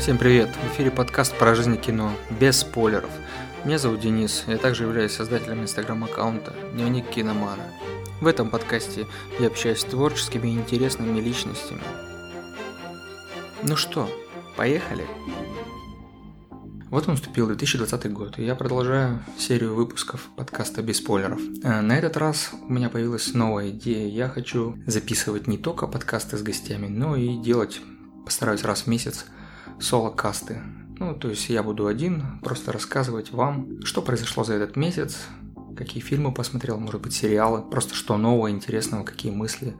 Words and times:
Всем 0.00 0.16
привет! 0.16 0.48
В 0.48 0.72
эфире 0.72 0.90
подкаст 0.90 1.36
про 1.36 1.54
жизнь 1.54 1.76
кино, 1.76 2.10
без 2.40 2.60
спойлеров. 2.60 3.10
Меня 3.66 3.76
зовут 3.76 4.00
Денис, 4.00 4.44
я 4.46 4.56
также 4.56 4.84
являюсь 4.84 5.12
создателем 5.12 5.60
инстаграм-аккаунта 5.60 6.54
«Дневник 6.72 7.10
киномана». 7.10 7.64
В 8.22 8.26
этом 8.26 8.48
подкасте 8.48 9.06
я 9.38 9.48
общаюсь 9.48 9.80
с 9.80 9.84
творческими 9.84 10.48
и 10.48 10.54
интересными 10.54 11.20
личностями. 11.20 11.82
Ну 13.62 13.76
что, 13.76 14.08
поехали? 14.56 15.04
Вот 16.88 17.06
он 17.06 17.16
наступил 17.16 17.46
2020 17.48 18.10
год, 18.10 18.38
и 18.38 18.44
я 18.44 18.54
продолжаю 18.54 19.22
серию 19.38 19.74
выпусков 19.74 20.30
подкаста 20.34 20.80
без 20.80 20.96
спойлеров. 20.96 21.42
Э, 21.62 21.82
на 21.82 21.98
этот 21.98 22.16
раз 22.16 22.52
у 22.66 22.72
меня 22.72 22.88
появилась 22.88 23.34
новая 23.34 23.68
идея. 23.68 24.08
Я 24.08 24.30
хочу 24.30 24.78
записывать 24.86 25.46
не 25.46 25.58
только 25.58 25.86
подкасты 25.86 26.38
с 26.38 26.42
гостями, 26.42 26.86
но 26.86 27.16
и 27.16 27.36
делать, 27.36 27.82
постараюсь 28.24 28.64
раз 28.64 28.84
в 28.84 28.86
месяц, 28.86 29.26
соло-касты. 29.80 30.60
Ну, 30.98 31.14
то 31.14 31.30
есть 31.30 31.48
я 31.48 31.62
буду 31.62 31.86
один, 31.86 32.40
просто 32.42 32.72
рассказывать 32.72 33.32
вам, 33.32 33.82
что 33.84 34.02
произошло 34.02 34.44
за 34.44 34.54
этот 34.54 34.76
месяц, 34.76 35.18
какие 35.76 36.02
фильмы 36.02 36.32
посмотрел, 36.32 36.78
может 36.78 37.00
быть, 37.00 37.14
сериалы, 37.14 37.62
просто 37.62 37.94
что 37.94 38.18
нового, 38.18 38.50
интересного, 38.50 39.04
какие 39.04 39.32
мысли. 39.32 39.76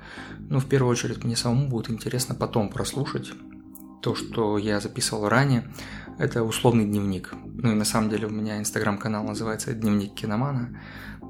Ну, 0.48 0.60
в 0.60 0.66
первую 0.66 0.92
очередь, 0.92 1.22
мне 1.24 1.36
самому 1.36 1.68
будет 1.68 1.90
интересно 1.90 2.34
потом 2.34 2.70
прослушать 2.70 3.32
то, 4.00 4.14
что 4.14 4.56
я 4.56 4.80
записывал 4.80 5.28
ранее, 5.28 5.70
это 6.18 6.42
условный 6.42 6.86
дневник. 6.86 7.34
Ну 7.44 7.72
и 7.72 7.74
на 7.74 7.84
самом 7.84 8.10
деле 8.10 8.26
у 8.26 8.30
меня 8.30 8.58
инстаграм-канал 8.58 9.24
называется 9.24 9.74
«Дневник 9.74 10.14
киномана». 10.14 10.80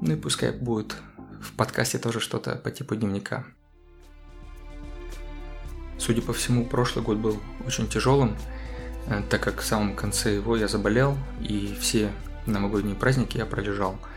Ну 0.01 0.13
и 0.13 0.15
пускай 0.15 0.51
будет 0.51 0.95
в 1.41 1.53
подкасте 1.53 1.97
тоже 1.97 2.19
что-то 2.19 2.55
по 2.55 2.71
типу 2.71 2.95
дневника. 2.95 3.45
Судя 5.97 6.21
по 6.21 6.33
всему, 6.33 6.65
прошлый 6.65 7.05
год 7.05 7.17
был 7.17 7.39
очень 7.65 7.87
тяжелым, 7.87 8.35
так 9.29 9.41
как 9.41 9.61
в 9.61 9.65
самом 9.65 9.95
конце 9.95 10.35
его 10.35 10.55
я 10.55 10.67
заболел, 10.67 11.17
и 11.41 11.75
все 11.79 12.11
новогодние 12.45 12.95
праздники 12.95 13.37
я 13.37 13.45
пролежал– 13.45 13.99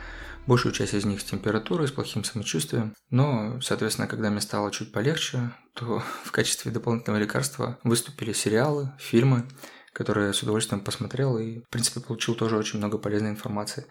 Большую 0.47 0.75
часть 0.75 0.93
из 0.93 1.07
них 1.07 1.23
с 1.23 1.25
температурой, 1.25 1.89
с 1.89 1.91
плохим 1.91 2.23
самочувствием. 2.23 2.95
Но, 3.11 3.59
соответственно, 3.63 4.07
когда 4.07 4.29
мне 4.29 4.43
стало 4.43 4.71
чуть 4.71 4.93
полегче, 4.93 5.53
то 5.75 6.03
в 6.25 6.33
качестве 6.33 6.71
дополнительного 6.71 7.21
лекарства 7.21 7.79
выступили 7.83 8.33
сериалы, 8.33 8.93
фильмы, 8.99 9.47
которые 9.95 10.29
я 10.29 10.33
с 10.33 10.43
удовольствием 10.43 10.83
посмотрел 10.83 11.39
и, 11.39 11.61
в 11.61 11.69
принципе, 11.71 12.01
получил 12.01 12.35
тоже 12.35 12.59
очень 12.59 12.79
много 12.79 12.99
полезной 12.99 13.31
информации. 13.31 13.87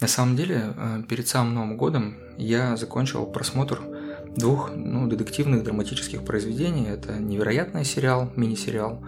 На 0.00 0.08
самом 0.08 0.36
деле, 0.36 0.74
э, 0.76 1.02
перед 1.08 1.26
самым 1.26 1.54
Новым 1.54 1.76
годом 1.78 2.18
я 2.36 2.76
закончил 2.76 3.24
просмотр 3.24 3.80
двух 4.36 4.72
ну, 4.74 5.06
детективных 5.06 5.62
драматических 5.62 6.24
произведений. 6.24 6.86
Это 6.86 7.14
«Невероятный 7.14 7.84
сериал», 7.84 8.30
мини-сериал, 8.36 9.02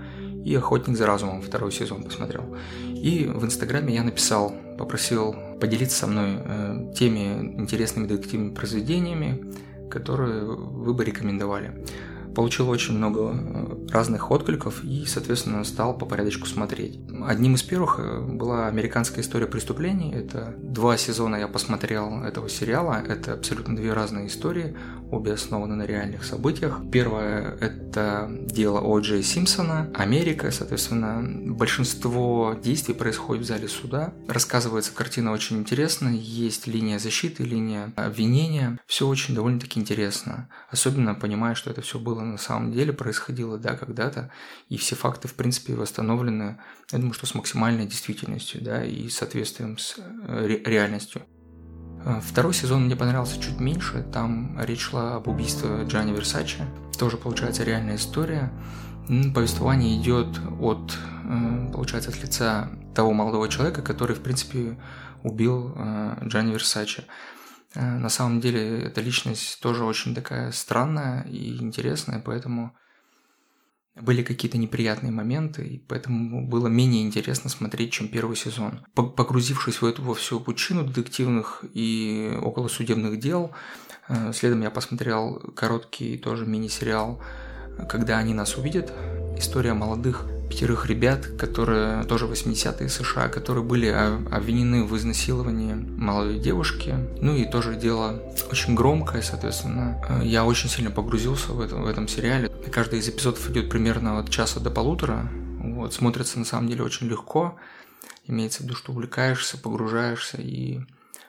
и 0.47 0.55
«Охотник 0.55 0.97
за 0.97 1.06
разумом» 1.06 1.42
второй 1.42 1.72
сезон 1.72 2.05
посмотрел. 2.05 2.44
И 2.84 3.28
в 3.34 3.44
Инстаграме 3.44 3.94
я 3.94 4.05
написал, 4.05 4.55
попросил 4.78 5.34
поделиться 5.61 5.98
со 5.98 6.06
мной 6.06 6.36
э, 6.39 6.92
теми 6.97 7.58
интересными 7.58 8.06
детективными 8.06 8.55
произведениями, 8.55 9.44
которые 9.91 10.44
вы 10.44 10.94
бы 10.94 11.05
рекомендовали 11.05 11.72
получил 12.36 12.69
очень 12.69 12.94
много 12.94 13.33
э, 13.33 13.89
разных 13.91 14.30
откликов 14.30 14.84
и, 14.84 15.06
соответственно, 15.06 15.64
стал 15.64 15.97
по 15.97 16.05
порядочку 16.05 16.47
смотреть. 16.47 17.00
Одним 17.27 17.55
из 17.55 17.62
первых 17.62 17.98
э, 17.98 18.20
была 18.20 18.67
«Американская 18.67 19.24
история 19.24 19.47
преступлений». 19.47 20.12
Это 20.12 20.55
два 20.58 20.98
сезона 20.98 21.36
я 21.36 21.48
посмотрел 21.48 22.22
этого 22.22 22.50
сериала. 22.50 23.02
Это 23.08 23.33
абсолютно 23.33 23.74
две 23.74 23.94
разные 23.94 24.27
истории, 24.27 24.77
обе 25.10 25.32
основаны 25.32 25.76
на 25.76 25.84
реальных 25.84 26.24
событиях. 26.24 26.80
Первое– 26.90 27.56
это 27.60 28.28
дело 28.30 28.80
О. 28.80 28.98
Джей 29.00 29.22
Симпсона, 29.22 29.90
Америка, 29.94 30.50
соответственно, 30.50 31.22
большинство 31.55 32.56
действий 32.62 32.94
происходит 32.94 33.45
в 33.45 33.46
зале 33.46 33.68
суда. 33.68 34.12
Рассказывается 34.28 34.92
картина 34.92 35.33
очень 35.33 35.58
интересно, 35.58 36.08
есть 36.08 36.66
линия 36.66 36.98
защиты, 36.98 37.45
линия 37.45 37.92
обвинения. 37.96 38.78
Все 38.86 39.06
очень 39.06 39.34
довольно-таки 39.34 39.80
интересно. 39.80 40.48
Особенно 40.70 41.14
понимая, 41.14 41.55
что 41.55 41.70
это 41.70 41.83
все 41.83 41.98
было 41.98 42.20
на 42.20 42.39
самом 42.39 42.72
деле 42.72 42.92
происходило, 42.92 43.58
да, 43.58 43.77
когда-то, 43.77 44.30
и 44.68 44.77
все 44.77 44.96
факты, 44.96 45.28
в 45.28 45.34
принципе, 45.34 45.74
восстановлены, 45.74 46.58
я 46.92 46.98
думаю, 46.98 47.14
что 47.14 47.27
с 47.27 47.34
максимальной 47.34 47.86
действительностью, 47.86 48.62
да, 48.62 48.84
и 48.84 49.08
соответствием 49.08 49.78
с 49.78 49.96
э, 49.98 50.46
ре- 50.46 50.62
реальностью. 50.64 51.22
Э, 52.06 52.20
второй 52.24 52.55
сезон 52.55 52.84
мне 52.84 52.96
понравился 52.96 53.40
чуть 53.40 53.61
меньше, 53.61 54.02
там 54.12 54.56
речь 54.61 54.80
шла 54.80 55.17
об 55.17 55.28
убийстве 55.28 55.84
Джани 55.84 56.12
Версачи, 56.12 56.62
тоже, 56.98 57.17
получается, 57.17 57.64
реальная 57.64 57.96
история. 57.96 58.50
Повествование 59.34 60.00
идет 60.00 60.40
от, 60.61 60.96
э, 61.24 61.72
получается, 61.72 62.11
от 62.11 62.22
лица 62.22 62.70
того 62.95 63.12
молодого 63.12 63.48
человека, 63.48 63.83
который, 63.83 64.16
в 64.16 64.20
принципе, 64.20 64.78
убил 65.22 65.77
Джани 66.24 66.52
Версачи. 66.52 67.05
Э, 67.77 67.98
на 67.98 68.08
самом 68.08 68.40
деле 68.40 68.83
эта 68.84 69.00
личность 69.00 69.61
тоже 69.61 69.84
очень 69.84 70.14
такая 70.14 70.50
странная 70.52 71.22
и 71.24 71.58
интересная, 71.58 72.20
поэтому 72.20 72.74
были 74.01 74.23
какие-то 74.23 74.58
неприятные 74.58 75.11
моменты, 75.11 75.67
и 75.67 75.79
поэтому 75.79 76.46
было 76.46 76.68
менее 76.68 77.02
интересно 77.02 77.48
смотреть, 77.48 77.92
чем 77.92 78.08
первый 78.08 78.36
сезон. 78.36 78.80
Погрузившись 78.95 79.80
в 79.80 79.86
эту 79.86 80.02
во 80.02 80.14
всю 80.14 80.39
пучину 80.40 80.84
детективных 80.84 81.64
и 81.74 82.39
околосудебных 82.42 83.18
дел, 83.18 83.52
э, 84.08 84.33
следом 84.34 84.62
я 84.62 84.70
посмотрел 84.70 85.40
короткий 85.55 86.18
тоже 86.18 86.46
мини-сериал 86.46 87.23
«Когда 87.89 88.18
они 88.18 88.34
нас 88.34 88.57
увидят», 88.57 88.92
история 89.39 89.74
молодых 89.74 90.27
пятерых 90.48 90.86
ребят, 90.86 91.27
которые 91.39 92.05
тоже 92.05 92.27
80-е 92.27 92.89
США, 92.89 93.29
которые 93.29 93.64
были 93.64 93.89
обвинены 93.89 94.84
в 94.84 94.96
изнасиловании 94.96 95.74
молодой 95.74 96.39
девушки. 96.39 96.95
Ну 97.20 97.34
и 97.36 97.45
тоже 97.45 97.77
дело 97.77 98.23
очень 98.51 98.74
громкое, 98.74 99.23
соответственно. 99.23 100.01
Я 100.23 100.45
очень 100.45 100.68
сильно 100.68 100.90
погрузился 100.90 101.52
в 101.52 101.61
этом, 101.61 101.83
в 101.83 101.86
этом 101.86 102.08
сериале. 102.08 102.48
Каждый 102.70 103.01
из 103.01 103.08
эпизодов 103.08 103.48
идет 103.51 103.70
примерно 103.70 104.18
от 104.18 104.30
часа 104.30 104.61
до 104.61 104.70
полутора. 104.70 105.29
Вот, 105.61 105.95
смотрится 105.95 106.39
на 106.39 106.45
самом 106.45 106.68
деле 106.68 106.84
очень 106.84 107.08
легко. 107.08 107.57
Имеется 108.27 108.61
в 108.61 108.63
виду, 108.64 108.74
что 108.74 108.92
увлекаешься, 108.92 109.58
погружаешься 109.58 110.39
и 110.40 110.80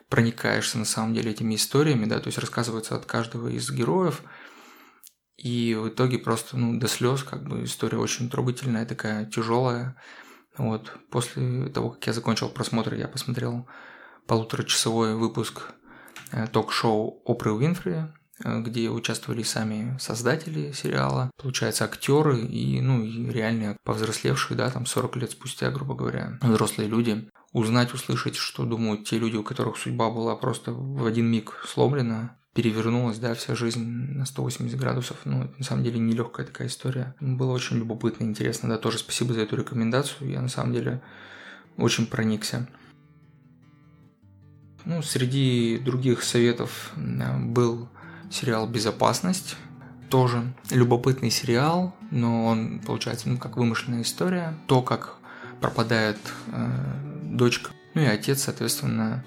проникаешься 0.08 0.78
на 0.78 0.84
самом 0.84 1.14
деле 1.14 1.32
этими 1.32 1.54
историями, 1.54 2.06
да, 2.06 2.18
то 2.18 2.28
есть 2.28 2.38
рассказывается 2.38 2.96
от 2.96 3.04
каждого 3.04 3.48
из 3.48 3.70
героев– 3.70 4.22
и 5.38 5.76
в 5.76 5.88
итоге 5.88 6.18
просто, 6.18 6.56
ну, 6.56 6.78
до 6.78 6.88
слез, 6.88 7.22
как 7.22 7.44
бы 7.48 7.62
история 7.62 7.98
очень 7.98 8.28
трогательная, 8.28 8.84
такая 8.84 9.24
тяжелая. 9.24 9.96
Вот. 10.56 10.92
После 11.10 11.68
того, 11.68 11.90
как 11.90 12.08
я 12.08 12.12
закончил 12.12 12.48
просмотр, 12.48 12.94
я 12.94 13.06
посмотрел 13.06 13.68
полуторачасовой 14.26 15.14
выпуск 15.14 15.70
э, 16.32 16.48
ток-шоу 16.48 17.22
Опры 17.24 17.52
Уинфри, 17.52 18.06
э, 18.42 18.60
где 18.62 18.90
участвовали 18.90 19.44
сами 19.44 19.96
создатели 20.00 20.72
сериала, 20.72 21.30
получается, 21.36 21.84
актеры 21.84 22.40
и, 22.40 22.80
ну, 22.80 23.04
и 23.04 23.30
реальные 23.30 23.76
повзрослевшие, 23.84 24.56
да, 24.56 24.70
там 24.70 24.86
40 24.86 25.16
лет 25.16 25.30
спустя, 25.30 25.70
грубо 25.70 25.94
говоря, 25.94 26.36
взрослые 26.42 26.88
люди. 26.88 27.30
Узнать, 27.52 27.94
услышать, 27.94 28.34
что 28.34 28.64
думают 28.64 29.06
те 29.06 29.18
люди, 29.18 29.36
у 29.36 29.44
которых 29.44 29.78
судьба 29.78 30.10
была 30.10 30.34
просто 30.34 30.72
в 30.72 31.06
один 31.06 31.26
миг 31.26 31.62
сломлена, 31.64 32.37
перевернулась, 32.58 33.18
да, 33.18 33.34
вся 33.34 33.54
жизнь 33.54 33.84
на 33.84 34.26
180 34.26 34.76
градусов. 34.76 35.18
Ну, 35.24 35.44
это 35.44 35.54
на 35.58 35.64
самом 35.64 35.84
деле 35.84 36.00
нелегкая 36.00 36.44
такая 36.44 36.66
история. 36.66 37.14
Было 37.20 37.52
очень 37.52 37.76
любопытно, 37.76 38.24
интересно, 38.24 38.68
да, 38.68 38.78
тоже 38.78 38.98
спасибо 38.98 39.32
за 39.32 39.42
эту 39.42 39.54
рекомендацию. 39.54 40.28
Я 40.28 40.40
на 40.40 40.48
самом 40.48 40.72
деле 40.72 41.00
очень 41.76 42.04
проникся. 42.08 42.68
Ну, 44.84 45.02
среди 45.02 45.78
других 45.78 46.24
советов 46.24 46.90
был 46.96 47.88
сериал 48.28 48.68
«Безопасность». 48.68 49.54
Тоже 50.10 50.42
любопытный 50.72 51.30
сериал, 51.30 51.94
но 52.10 52.46
он, 52.46 52.80
получается, 52.80 53.28
ну, 53.28 53.38
как 53.38 53.56
вымышленная 53.56 54.02
история. 54.02 54.58
То, 54.66 54.82
как 54.82 55.14
пропадает 55.60 56.18
э, 56.48 56.70
дочка, 57.22 57.70
ну 57.94 58.00
и 58.00 58.06
отец, 58.06 58.42
соответственно, 58.42 59.24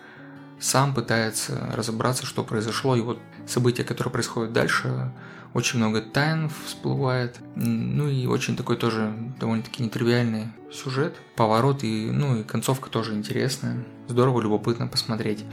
сам 0.62 0.94
пытается 0.94 1.72
разобраться, 1.74 2.26
что 2.26 2.44
произошло, 2.44 2.96
и 2.96 3.02
вот 3.02 3.20
события, 3.48 3.84
которые 3.84 4.12
происходят 4.12 4.54
дальше, 4.54 5.12
очень 5.54 5.80
много 5.80 6.02
тайн 6.02 6.50
всплывает, 6.66 7.40
ну 7.56 8.08
и 8.08 8.28
очень 8.28 8.56
такой 8.56 8.78
тоже 8.78 9.12
довольно-таки 9.40 9.84
нетривиальный 9.84 10.50
сюжет, 10.72 11.16
поворот 11.36 11.84
и, 11.84 12.12
ну 12.12 12.38
и 12.38 12.44
концовка 12.44 12.90
тоже 12.90 13.16
интересная, 13.16 13.84
здорово, 14.08 14.40
любопытно 14.40 14.88
посмотреть. 14.88 15.44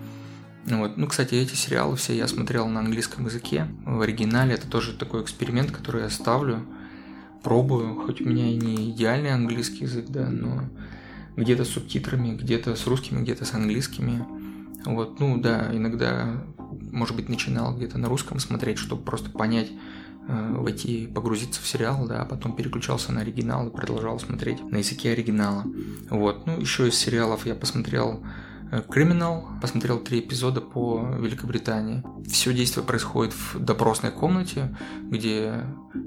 Вот. 0.66 0.98
Ну, 0.98 1.06
кстати, 1.06 1.34
эти 1.34 1.54
сериалы 1.54 1.96
все 1.96 2.14
я 2.14 2.28
смотрел 2.28 2.68
на 2.68 2.80
английском 2.80 3.24
языке, 3.24 3.66
в 3.86 4.02
оригинале, 4.02 4.54
это 4.54 4.68
тоже 4.68 4.92
такой 4.92 5.22
эксперимент, 5.22 5.70
который 5.70 6.02
я 6.02 6.10
ставлю, 6.10 6.66
пробую, 7.42 7.94
хоть 7.94 8.20
у 8.20 8.28
меня 8.28 8.46
и 8.46 8.56
не 8.56 8.90
идеальный 8.90 9.32
английский 9.32 9.84
язык, 9.84 10.08
да, 10.08 10.28
но 10.28 10.64
где-то 11.36 11.64
с 11.64 11.70
субтитрами, 11.70 12.36
где-то 12.36 12.76
с 12.76 12.86
русскими, 12.86 13.22
где-то 13.22 13.46
с 13.46 13.54
английскими– 13.54 14.26
вот, 14.94 15.20
ну 15.20 15.38
да, 15.38 15.68
иногда, 15.72 16.42
может 16.92 17.16
быть, 17.16 17.28
начинал 17.28 17.76
где-то 17.76 17.98
на 17.98 18.08
русском 18.08 18.38
смотреть, 18.38 18.78
чтобы 18.78 19.02
просто 19.02 19.30
понять, 19.30 19.70
э, 20.28 20.54
войти, 20.56 21.06
погрузиться 21.06 21.60
в 21.60 21.66
сериал, 21.66 22.06
да, 22.06 22.22
а 22.22 22.24
потом 22.24 22.54
переключался 22.54 23.12
на 23.12 23.20
оригинал 23.20 23.68
и 23.68 23.70
продолжал 23.70 24.18
смотреть 24.18 24.62
на 24.70 24.78
языке 24.78 25.12
оригинала. 25.12 25.64
Вот. 26.10 26.46
Ну, 26.46 26.60
еще 26.60 26.88
из 26.88 26.94
сериалов 26.94 27.46
я 27.46 27.54
посмотрел 27.54 28.22
Криминал, 28.90 29.48
посмотрел 29.62 29.98
три 29.98 30.20
эпизода 30.20 30.60
по 30.60 31.16
Великобритании. 31.18 32.02
Все 32.28 32.52
действие 32.52 32.84
происходит 32.84 33.32
в 33.32 33.58
допросной 33.58 34.12
комнате, 34.12 34.76
где 35.04 35.64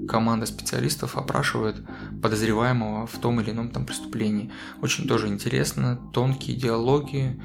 команда 0.08 0.46
специалистов 0.46 1.16
опрашивает 1.16 1.82
подозреваемого 2.22 3.08
в 3.08 3.18
том 3.18 3.40
или 3.40 3.50
ином 3.50 3.70
там 3.70 3.84
преступлении. 3.84 4.52
Очень 4.80 5.08
тоже 5.08 5.26
интересно, 5.26 5.98
тонкие 6.12 6.56
диалоги, 6.56 7.40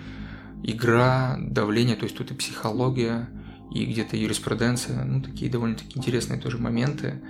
игра, 0.63 1.37
давление, 1.39 1.95
то 1.95 2.03
есть 2.03 2.17
тут 2.17 2.31
и 2.31 2.35
психология, 2.35 3.29
и 3.71 3.85
где-то 3.85 4.15
юриспруденция, 4.17 5.03
ну 5.03 5.21
такие 5.21 5.51
довольно-таки 5.51 5.97
интересные 5.97 6.39
тоже 6.39 6.57
моменты. 6.57 7.21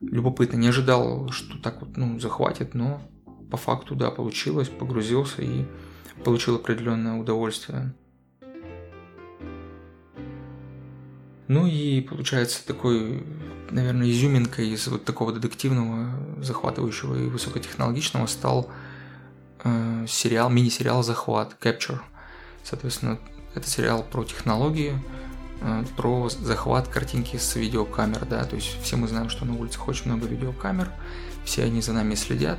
Любопытно, 0.00 0.56
не 0.56 0.68
ожидал, 0.68 1.28
что 1.30 1.58
так 1.58 1.80
вот, 1.80 1.96
ну, 1.96 2.18
захватит, 2.18 2.74
но 2.74 3.02
по 3.50 3.56
факту, 3.56 3.94
да, 3.94 4.10
получилось, 4.10 4.68
погрузился 4.68 5.42
и 5.42 5.66
получил 6.24 6.56
определенное 6.56 7.18
удовольствие. 7.18 7.94
Ну 11.48 11.66
и 11.66 12.00
получается 12.00 12.64
такой, 12.64 13.24
наверное, 13.70 14.08
изюминкой 14.08 14.68
из 14.68 14.86
вот 14.86 15.04
такого 15.04 15.32
детективного, 15.32 16.08
захватывающего 16.40 17.16
и 17.16 17.26
высокотехнологичного 17.26 18.26
стал 18.26 18.70
э, 19.64 20.06
сериал, 20.06 20.48
мини-сериал 20.48 21.02
«Захват», 21.02 21.56
«Capture». 21.60 21.98
Соответственно, 22.64 23.18
это 23.54 23.68
сериал 23.68 24.02
про 24.02 24.24
технологии, 24.24 24.98
э, 25.60 25.84
про 25.96 26.28
захват 26.28 26.88
картинки 26.88 27.36
с 27.36 27.56
видеокамер, 27.56 28.26
да, 28.26 28.44
то 28.44 28.56
есть 28.56 28.80
все 28.82 28.96
мы 28.96 29.08
знаем, 29.08 29.28
что 29.28 29.44
на 29.44 29.56
улицах 29.56 29.88
очень 29.88 30.06
много 30.06 30.26
видеокамер, 30.26 30.90
все 31.44 31.64
они 31.64 31.82
за 31.82 31.92
нами 31.92 32.14
следят, 32.14 32.58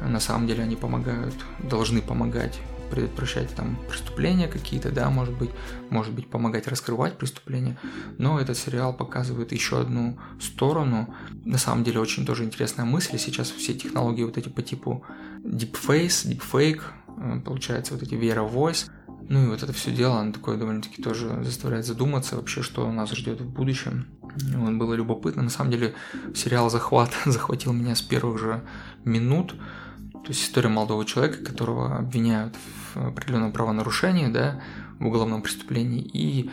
на 0.00 0.20
самом 0.20 0.46
деле 0.46 0.62
они 0.62 0.76
помогают, 0.76 1.34
должны 1.58 2.02
помогать 2.02 2.58
предотвращать 2.92 3.48
там 3.54 3.78
преступления 3.88 4.48
какие-то, 4.48 4.90
да, 4.90 5.08
может 5.08 5.34
быть, 5.38 5.48
может 5.88 6.12
быть, 6.12 6.28
помогать 6.28 6.68
раскрывать 6.68 7.16
преступления, 7.16 7.78
но 8.18 8.38
этот 8.38 8.58
сериал 8.58 8.92
показывает 8.92 9.50
еще 9.52 9.80
одну 9.80 10.18
сторону. 10.38 11.14
На 11.46 11.56
самом 11.56 11.84
деле 11.84 12.00
очень 12.00 12.26
тоже 12.26 12.44
интересная 12.44 12.84
мысль. 12.84 13.18
Сейчас 13.18 13.50
все 13.50 13.72
технологии 13.72 14.24
вот 14.24 14.36
эти 14.36 14.50
по 14.50 14.60
типу 14.60 15.06
deepface, 15.42 16.28
deepfake, 16.28 16.82
э, 17.16 17.40
получается 17.42 17.94
вот 17.94 18.02
эти 18.02 18.12
Vera 18.12 18.46
Voice, 18.46 18.90
ну 19.28 19.44
и 19.44 19.46
вот 19.48 19.62
это 19.62 19.72
все 19.72 19.90
дело, 19.90 20.20
оно 20.20 20.32
такое 20.32 20.56
довольно-таки 20.56 21.02
тоже 21.02 21.42
заставляет 21.44 21.86
задуматься 21.86 22.36
вообще, 22.36 22.62
что 22.62 22.90
нас 22.90 23.10
ждет 23.12 23.40
в 23.40 23.50
будущем. 23.50 24.06
Вот, 24.54 24.74
было 24.74 24.94
любопытно. 24.94 25.42
На 25.42 25.50
самом 25.50 25.70
деле 25.70 25.94
сериал 26.34 26.70
«Захват» 26.70 27.10
захватил 27.24 27.72
меня 27.72 27.94
с 27.94 28.02
первых 28.02 28.38
же 28.38 28.62
минут. 29.04 29.54
То 30.12 30.28
есть 30.28 30.42
история 30.44 30.68
молодого 30.68 31.04
человека, 31.04 31.44
которого 31.44 31.96
обвиняют 31.96 32.54
в 32.94 33.08
определенном 33.08 33.52
правонарушении, 33.52 34.28
да, 34.28 34.62
в 34.98 35.06
уголовном 35.06 35.42
преступлении, 35.42 36.00
и 36.00 36.50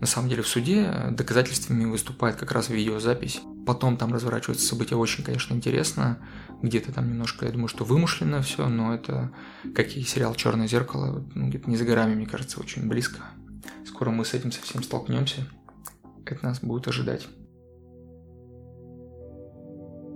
на 0.00 0.06
самом 0.06 0.28
деле 0.28 0.42
в 0.42 0.48
суде 0.48 1.08
доказательствами 1.10 1.84
выступает 1.84 2.36
как 2.36 2.52
раз 2.52 2.70
видеозапись. 2.70 3.42
Потом 3.66 3.96
там 3.96 4.12
разворачиваются 4.12 4.66
события 4.66 4.96
очень, 4.96 5.22
конечно, 5.24 5.54
интересно. 5.54 6.18
Где-то 6.62 6.92
там 6.92 7.08
немножко, 7.08 7.46
я 7.46 7.52
думаю, 7.52 7.68
что 7.68 7.84
вымышленно 7.84 8.42
все, 8.42 8.68
но 8.68 8.94
это, 8.94 9.32
как 9.74 9.96
и 9.96 10.02
сериал 10.02 10.34
«Черное 10.34 10.66
зеркало», 10.66 11.24
ну, 11.34 11.48
где-то 11.48 11.68
не 11.70 11.76
за 11.76 11.84
горами, 11.84 12.14
мне 12.14 12.26
кажется, 12.26 12.60
очень 12.60 12.88
близко. 12.88 13.20
Скоро 13.86 14.10
мы 14.10 14.24
с 14.24 14.34
этим 14.34 14.52
совсем 14.52 14.82
столкнемся. 14.82 15.46
Это 16.24 16.44
нас 16.44 16.60
будет 16.60 16.88
ожидать. 16.88 17.28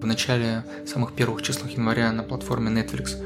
В 0.00 0.06
начале 0.06 0.64
самых 0.87 1.14
первых 1.14 1.43
числах 1.43 1.70
января 1.70 2.12
на 2.12 2.22
платформе 2.22 2.70
Netflix 2.70 3.16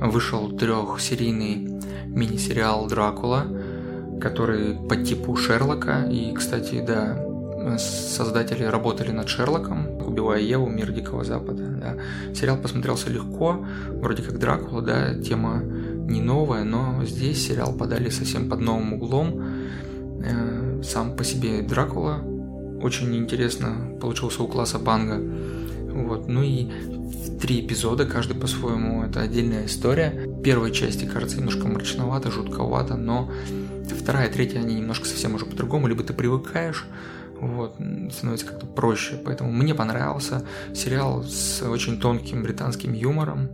вышел 0.00 0.50
трехсерийный 0.50 1.80
мини-сериал 2.06 2.86
«Дракула», 2.88 3.46
который 4.20 4.76
по 4.88 4.96
типу 4.96 5.36
Шерлока. 5.36 6.04
И, 6.10 6.32
кстати, 6.34 6.84
да, 6.86 7.16
создатели 7.78 8.64
работали 8.64 9.10
над 9.10 9.28
Шерлоком, 9.28 9.88
убивая 10.00 10.40
Еву, 10.40 10.68
мир 10.68 10.92
Дикого 10.92 11.24
Запада. 11.24 11.64
Да. 11.64 12.34
Сериал 12.34 12.56
посмотрелся 12.56 13.10
легко, 13.10 13.64
вроде 13.88 14.22
как 14.22 14.38
Дракула, 14.38 14.82
да, 14.82 15.14
тема 15.14 15.62
не 15.62 16.20
новая, 16.20 16.64
но 16.64 17.04
здесь 17.04 17.46
сериал 17.46 17.72
подали 17.72 18.10
совсем 18.10 18.48
под 18.48 18.60
новым 18.60 18.94
углом. 18.94 19.42
Э, 20.24 20.82
сам 20.82 21.16
по 21.16 21.24
себе 21.24 21.62
Дракула 21.62 22.22
очень 22.82 23.14
интересно 23.16 23.96
получился 24.00 24.42
у 24.42 24.48
класса 24.48 24.78
Банга. 24.78 25.20
Вот. 25.92 26.28
Ну 26.28 26.42
и 26.42 26.70
три 27.40 27.60
эпизода, 27.60 28.06
каждый 28.06 28.36
по-своему, 28.36 29.04
это 29.04 29.20
отдельная 29.20 29.66
история. 29.66 30.28
Первой 30.44 30.70
части 30.70 31.04
кажется 31.04 31.38
немножко 31.38 31.66
мрачновато, 31.66 32.30
жутковато, 32.30 32.96
но 32.96 33.30
вторая, 33.98 34.28
третья, 34.30 34.60
они 34.60 34.76
немножко 34.76 35.06
совсем 35.06 35.34
уже 35.34 35.46
по-другому, 35.46 35.88
либо 35.88 36.02
ты 36.04 36.12
привыкаешь, 36.12 36.86
вот, 37.40 37.76
становится 38.12 38.46
как-то 38.46 38.66
проще. 38.66 39.20
Поэтому 39.24 39.52
мне 39.52 39.74
понравился 39.74 40.44
сериал 40.74 41.22
с 41.22 41.62
очень 41.62 42.00
тонким 42.00 42.42
британским 42.42 42.92
юмором, 42.92 43.50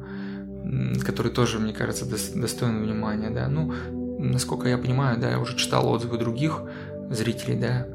который 1.04 1.32
тоже, 1.32 1.58
мне 1.58 1.72
кажется, 1.72 2.06
достоин 2.06 2.82
внимания, 2.82 3.30
да. 3.30 3.48
Ну, 3.48 3.72
насколько 4.18 4.68
я 4.68 4.78
понимаю, 4.78 5.18
да, 5.18 5.30
я 5.30 5.38
уже 5.38 5.56
читал 5.56 5.88
отзывы 5.88 6.18
других 6.18 6.62
зрителей, 7.10 7.56
да, 7.56 7.86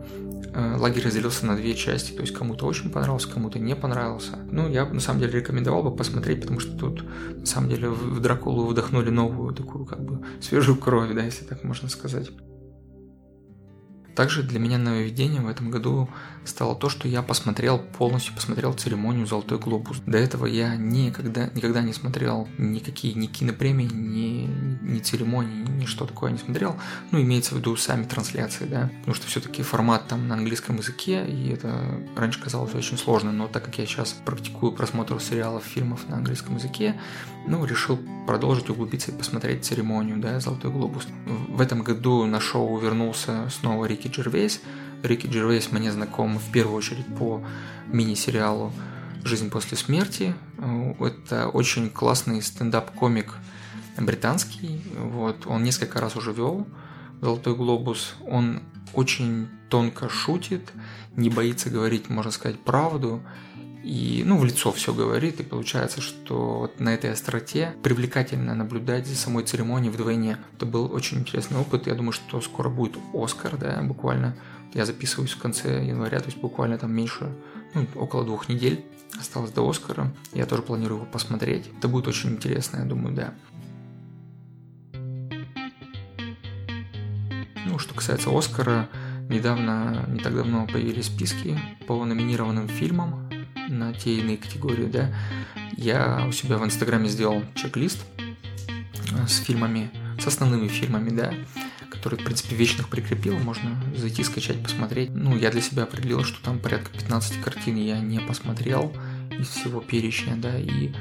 Э, 0.59 0.75
лагерь 0.75 1.05
разделился 1.05 1.45
на 1.45 1.55
две 1.55 1.75
части, 1.75 2.13
то 2.13 2.21
есть 2.21 2.33
кому-то 2.33 2.65
очень 2.65 2.89
понравился, 2.89 3.29
кому-то 3.29 3.59
не 3.59 3.75
понравился. 3.75 4.39
Ну, 4.51 4.67
я 4.67 4.85
на 4.85 4.99
самом 4.99 5.19
деле 5.19 5.33
рекомендовал 5.39 5.83
бы 5.83 5.95
посмотреть, 5.95 6.41
потому 6.41 6.59
что 6.59 6.75
тут 6.75 7.03
на 7.37 7.45
самом 7.45 7.69
деле 7.69 7.89
в 7.89 8.19
Дракулу 8.19 8.65
вдохнули 8.65 9.11
новую 9.11 9.53
такую 9.53 9.85
как 9.85 10.03
бы 10.03 10.25
свежую 10.41 10.79
кровь, 10.79 11.13
да, 11.13 11.21
если 11.21 11.45
так 11.45 11.63
можно 11.63 11.89
сказать. 11.89 12.31
Также 14.17 14.41
для 14.41 14.59
меня 14.59 14.79
нововведением 14.79 15.45
в 15.45 15.47
этом 15.47 15.69
году 15.69 16.09
стало 16.47 16.75
то, 16.75 16.89
что 16.89 17.07
я 17.07 17.21
посмотрел, 17.21 17.79
полностью 17.79 18.33
посмотрел 18.33 18.73
церемонию 18.73 19.27
«Золотой 19.27 19.59
глобус». 19.59 20.01
До 20.05 20.17
этого 20.17 20.45
я 20.45 20.75
никогда, 20.75 21.49
никогда 21.53 21.81
не 21.81 21.93
смотрел 21.93 22.47
никакие 22.57 23.13
ни 23.13 23.27
кинопремии, 23.27 23.85
ни, 23.85 24.49
ни 24.81 24.99
церемонии, 24.99 25.65
ни 25.67 25.85
что 25.85 26.05
такое 26.05 26.31
не 26.31 26.37
смотрел. 26.37 26.75
Ну, 27.11 27.21
имеется 27.21 27.55
в 27.55 27.57
виду 27.59 27.75
сами 27.75 28.05
трансляции, 28.05 28.65
да. 28.65 28.89
Потому 28.99 29.15
что 29.15 29.27
все-таки 29.27 29.63
формат 29.63 30.07
там 30.07 30.27
на 30.27 30.35
английском 30.35 30.77
языке, 30.77 31.25
и 31.25 31.49
это 31.49 32.01
раньше 32.15 32.41
казалось 32.41 32.75
очень 32.75 32.97
сложно, 32.97 33.31
но 33.31 33.47
так 33.47 33.65
как 33.65 33.77
я 33.77 33.85
сейчас 33.85 34.15
практикую 34.25 34.71
просмотр 34.71 35.19
сериалов, 35.21 35.63
фильмов 35.63 36.07
на 36.07 36.17
английском 36.17 36.55
языке, 36.55 36.99
ну, 37.47 37.63
решил 37.65 37.99
продолжить 38.25 38.69
углубиться 38.69 39.11
и 39.11 39.15
посмотреть 39.15 39.65
церемонию, 39.65 40.17
да, 40.17 40.39
«Золотой 40.39 40.71
глобус». 40.71 41.07
В 41.25 41.61
этом 41.61 41.81
году 41.81 42.25
на 42.25 42.39
шоу 42.39 42.77
вернулся 42.77 43.49
снова 43.49 43.85
Рики 43.85 44.07
Джервейс. 44.07 44.61
Рики 45.03 45.27
Джервейс 45.27 45.71
мне 45.71 45.91
знаком 45.91 46.37
в 46.39 46.51
первую 46.51 46.77
очередь 46.77 47.05
по 47.17 47.43
мини-сериалу 47.87 48.73
«Жизнь 49.23 49.49
после 49.49 49.77
смерти». 49.77 50.33
Это 50.99 51.49
очень 51.49 51.89
классный 51.89 52.41
стендап-комик 52.41 53.35
британский. 53.97 54.81
Вот. 54.97 55.47
Он 55.47 55.63
несколько 55.63 55.99
раз 55.99 56.15
уже 56.15 56.31
вел 56.33 56.67
«Золотой 57.21 57.55
глобус». 57.55 58.15
Он 58.27 58.61
очень 58.93 59.47
тонко 59.69 60.09
шутит, 60.09 60.71
не 61.15 61.29
боится 61.29 61.69
говорить, 61.69 62.09
можно 62.09 62.31
сказать, 62.31 62.59
правду 62.59 63.21
и, 63.87 64.23
ну, 64.25 64.37
в 64.37 64.43
лицо 64.43 64.73
все 64.73 64.93
говорит, 64.93 65.39
и 65.39 65.43
получается, 65.43 66.01
что 66.01 66.59
вот 66.59 66.81
на 66.81 66.93
этой 66.93 67.09
остроте 67.09 67.73
привлекательно 67.83 68.53
наблюдать 68.53 69.07
за 69.07 69.15
самой 69.15 69.45
церемонией 69.45 69.93
вдвойне. 69.93 70.39
Это 70.57 70.65
был 70.65 70.91
очень 70.93 71.19
интересный 71.19 71.57
опыт, 71.57 71.87
я 71.87 71.95
думаю, 71.95 72.11
что 72.11 72.41
скоро 72.41 72.67
будет 72.67 72.97
Оскар, 73.13 73.55
да, 73.55 73.81
буквально. 73.83 74.35
Я 74.73 74.85
записываюсь 74.85 75.31
в 75.31 75.37
конце 75.37 75.85
января, 75.85 76.19
то 76.19 76.25
есть 76.25 76.37
буквально 76.37 76.77
там 76.77 76.93
меньше, 76.93 77.33
ну, 77.73 77.87
около 77.95 78.25
двух 78.25 78.49
недель 78.49 78.83
осталось 79.17 79.51
до 79.51 79.67
Оскара. 79.67 80.13
Я 80.33 80.45
тоже 80.45 80.63
планирую 80.63 81.03
его 81.03 81.09
посмотреть. 81.09 81.71
Это 81.77 81.87
будет 81.87 82.09
очень 82.09 82.31
интересно, 82.31 82.79
я 82.79 82.83
думаю, 82.83 83.15
да. 83.15 83.33
Ну, 87.65 87.79
что 87.79 87.93
касается 87.93 88.37
Оскара, 88.37 88.89
недавно, 89.29 90.03
не 90.09 90.19
так 90.19 90.35
давно 90.35 90.67
появились 90.67 91.05
списки 91.05 91.57
по 91.87 92.03
номинированным 92.03 92.67
фильмам 92.67 93.26
на 93.69 93.93
те 93.93 94.13
или 94.13 94.21
иные 94.21 94.37
категории, 94.37 94.85
да, 94.85 95.13
я 95.75 96.25
у 96.27 96.31
себя 96.31 96.57
в 96.57 96.65
Инстаграме 96.65 97.09
сделал 97.09 97.43
чек-лист 97.55 97.99
э, 98.17 99.27
с 99.27 99.37
фильмами, 99.39 99.91
с 100.19 100.27
основными 100.27 100.67
фильмами, 100.67 101.09
да, 101.09 101.33
которые, 101.89 102.19
в 102.19 102.23
принципе, 102.23 102.55
вечных 102.55 102.89
прикрепил, 102.89 103.37
можно 103.39 103.81
зайти, 103.95 104.23
скачать, 104.23 104.61
посмотреть. 104.61 105.09
Ну, 105.13 105.37
я 105.37 105.51
для 105.51 105.61
себя 105.61 105.83
определил, 105.83 106.23
что 106.23 106.41
там 106.43 106.59
порядка 106.59 106.89
15 106.91 107.41
картин 107.41 107.75
я 107.75 107.99
не 107.99 108.19
посмотрел, 108.19 108.93
из 109.39 109.49
всего 109.49 109.81
перечня, 109.81 110.35
да, 110.35 110.57
и 110.57 110.91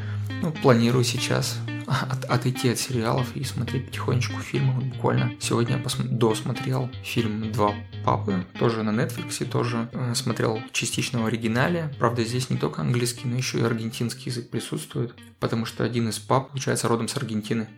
ну, 0.43 0.53
планирую 0.53 1.05
сейчас 1.05 1.59
от, 1.87 2.25
отойти 2.25 2.71
от 2.71 2.79
сериалов 2.79 3.35
и 3.37 3.45
смотреть 3.45 3.87
потихонечку 3.87 4.41
фильмы. 4.41 4.73
Вот 4.75 4.85
буквально 4.85 5.33
сегодня 5.41 5.77
я 5.77 5.83
посм- 5.83 6.09
досмотрел 6.09 6.91
фильм 7.03 7.53
«Два 7.53 7.75
папы», 8.05 8.45
тоже 8.59 8.83
на 8.83 8.91
Netflix, 8.91 9.43
и 9.43 9.45
тоже 9.45 9.89
э, 9.93 10.15
смотрел 10.15 10.61
частично 10.73 11.23
в 11.23 11.27
оригинале. 11.27 11.93
Правда, 11.99 12.25
здесь 12.25 12.51
не 12.51 12.57
только 12.57 12.83
английский, 12.83 13.29
но 13.29 13.37
еще 13.37 13.59
и 13.59 13.63
аргентинский 13.63 14.31
язык 14.31 14.51
присутствует, 14.51 15.15
потому 15.41 15.65
что 15.67 15.85
один 15.85 16.09
из 16.09 16.19
пап, 16.19 16.51
получается, 16.51 16.89
родом 16.89 17.09
с 17.09 17.17
Аргентины. 17.17 17.69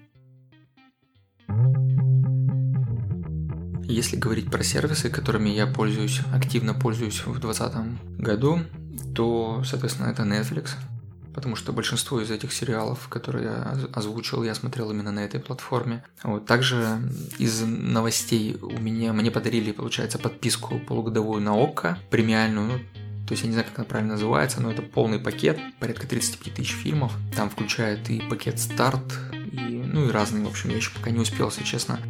Если 3.90 4.16
говорить 4.16 4.50
про 4.50 4.62
сервисы, 4.62 5.08
которыми 5.08 5.48
я 5.48 5.66
пользуюсь, 5.66 6.20
активно 6.32 6.74
пользуюсь 6.74 7.20
в 7.24 7.40
2020 7.40 8.20
году, 8.20 8.60
то, 9.14 9.62
соответственно, 9.64 10.08
это 10.08 10.22
Netflix, 10.22 10.70
потому 11.34 11.56
что 11.56 11.72
большинство 11.72 12.20
из 12.20 12.30
этих 12.30 12.52
сериалов, 12.52 13.08
которые 13.08 13.44
я 13.44 13.78
озвучил, 13.92 14.42
я 14.42 14.54
смотрел 14.54 14.90
именно 14.90 15.12
на 15.12 15.20
этой 15.20 15.40
платформе. 15.40 16.02
Вот. 16.22 16.46
Также 16.46 17.00
из 17.38 17.62
новостей 17.62 18.56
у 18.60 18.80
меня, 18.80 19.12
мне 19.12 19.30
подарили, 19.30 19.72
получается, 19.72 20.18
подписку 20.18 20.78
полугодовую 20.80 21.40
на 21.40 21.54
ОККО, 21.54 21.98
премиальную, 22.10 22.66
ну, 22.66 22.78
то 23.28 23.32
есть 23.32 23.42
я 23.42 23.48
не 23.48 23.52
знаю, 23.52 23.68
как 23.68 23.78
она 23.78 23.84
правильно 23.84 24.14
называется, 24.14 24.62
но 24.62 24.72
это 24.72 24.80
полный 24.80 25.18
пакет, 25.18 25.60
порядка 25.80 26.06
35 26.06 26.54
тысяч 26.54 26.72
фильмов. 26.72 27.12
Там 27.36 27.50
включает 27.50 28.08
и 28.08 28.20
пакет 28.20 28.58
старт, 28.58 29.04
и, 29.52 29.82
ну 29.84 30.08
и 30.08 30.10
разные, 30.10 30.42
в 30.42 30.48
общем, 30.48 30.70
я 30.70 30.76
еще 30.76 30.90
пока 30.92 31.10
не 31.10 31.18
успел, 31.18 31.50
если 31.50 31.62
честно, 31.62 32.00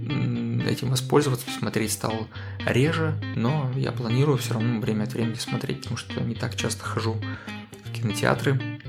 этим 0.68 0.90
воспользоваться, 0.90 1.46
смотреть 1.50 1.92
стал 1.92 2.28
реже, 2.66 3.20
но 3.37 3.70
я 3.75 3.92
планирую 3.92 4.38
все 4.38 4.54
равно 4.54 4.80
время 4.80 5.04
от 5.04 5.12
времени 5.12 5.34
смотреть, 5.34 5.82
потому 5.82 5.96
что 5.96 6.20
не 6.20 6.34
так 6.34 6.56
часто 6.56 6.84
хожу 6.84 7.16
в 7.84 7.92
кинотеатры. 7.92 8.80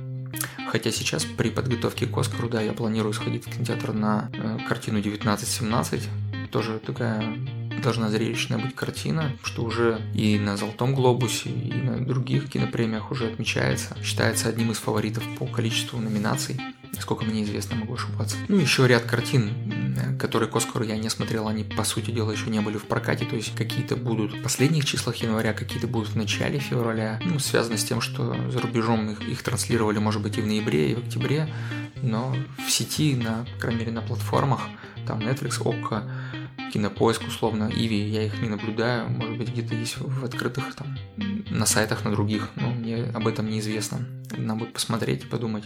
Хотя 0.71 0.91
сейчас 0.91 1.25
при 1.25 1.49
подготовке 1.49 2.05
к 2.05 2.15
Оскару, 2.17 2.47
да, 2.47 2.61
я 2.61 2.73
планирую 2.73 3.13
сходить 3.13 3.47
в 3.47 3.51
кинотеатр 3.51 3.93
на 3.93 4.29
э, 4.33 4.59
картину 4.67 4.99
1917. 4.99 6.07
Тоже 6.51 6.79
такая 6.79 7.35
должна 7.79 8.09
зрелищная 8.09 8.59
быть 8.59 8.75
картина, 8.75 9.31
что 9.43 9.63
уже 9.63 10.01
и 10.13 10.37
на 10.37 10.57
Золотом 10.57 10.93
Глобусе, 10.93 11.49
и 11.49 11.73
на 11.73 12.05
других 12.05 12.49
кинопремиях 12.49 13.11
уже 13.11 13.27
отмечается. 13.27 13.97
Считается 14.03 14.49
одним 14.49 14.71
из 14.71 14.77
фаворитов 14.77 15.23
по 15.37 15.45
количеству 15.45 15.99
номинаций. 15.99 16.59
Насколько 16.93 17.23
мне 17.23 17.43
известно, 17.43 17.75
могу 17.75 17.93
ошибаться. 17.93 18.35
Ну, 18.47 18.57
еще 18.57 18.87
ряд 18.87 19.03
картин, 19.03 19.51
которые 20.19 20.49
к 20.49 20.55
Оскару 20.55 20.83
я 20.83 20.97
не 20.97 21.09
смотрел, 21.09 21.47
они, 21.47 21.63
по 21.63 21.83
сути 21.83 22.11
дела, 22.11 22.31
еще 22.31 22.49
не 22.49 22.59
были 22.59 22.77
в 22.77 22.85
прокате, 22.85 23.25
то 23.25 23.35
есть 23.35 23.55
какие-то 23.55 23.95
будут 23.95 24.33
в 24.33 24.41
последних 24.41 24.85
числах 24.85 25.15
января, 25.17 25.53
какие-то 25.53 25.87
будут 25.87 26.09
в 26.09 26.15
начале 26.15 26.59
февраля. 26.59 27.19
Ну, 27.23 27.39
связано 27.39 27.77
с 27.77 27.85
тем, 27.85 28.01
что 28.01 28.35
за 28.51 28.59
рубежом 28.59 29.11
их, 29.11 29.21
их 29.21 29.43
транслировали, 29.43 29.99
может 29.99 30.21
быть, 30.21 30.37
и 30.37 30.41
в 30.41 30.47
ноябре, 30.47 30.91
и 30.91 30.95
в 30.95 30.99
октябре, 30.99 31.47
но 32.01 32.35
в 32.65 32.71
сети, 32.71 33.15
на, 33.15 33.45
по 33.55 33.61
крайней 33.61 33.79
мере, 33.81 33.91
на 33.91 34.01
платформах, 34.01 34.61
там 35.05 35.19
Netflix, 35.19 35.61
Okko, 35.61 36.03
Кинопоиск, 36.71 37.27
условно, 37.27 37.71
Иви, 37.73 37.97
я 37.97 38.23
их 38.23 38.41
не 38.41 38.49
наблюдаю, 38.49 39.09
может 39.09 39.37
быть, 39.37 39.49
где-то 39.49 39.75
есть 39.75 39.97
в 39.97 40.23
открытых 40.23 40.75
там, 40.75 40.97
на 41.49 41.65
сайтах, 41.65 42.05
на 42.05 42.11
других, 42.11 42.49
но 42.55 42.69
мне 42.71 43.05
об 43.05 43.27
этом 43.27 43.49
неизвестно. 43.49 43.99
Надо 44.37 44.59
будет 44.59 44.73
посмотреть 44.73 45.23
и 45.23 45.27
подумать, 45.27 45.65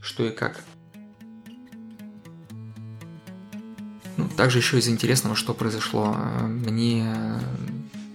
что 0.00 0.24
и 0.24 0.30
как. 0.30 0.62
Ну, 4.16 4.28
также 4.36 4.58
еще 4.58 4.78
из 4.78 4.88
интересного, 4.88 5.36
что 5.36 5.52
произошло, 5.52 6.16
мне 6.42 7.12